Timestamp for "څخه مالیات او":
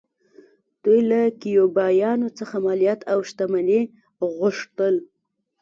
2.39-3.19